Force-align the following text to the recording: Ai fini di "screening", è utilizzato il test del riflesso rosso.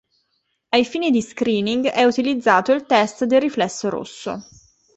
Ai 0.69 0.83
fini 0.83 1.11
di 1.11 1.21
"screening", 1.21 1.85
è 1.85 2.03
utilizzato 2.05 2.71
il 2.71 2.87
test 2.87 3.25
del 3.25 3.39
riflesso 3.39 3.87
rosso. 3.89 4.43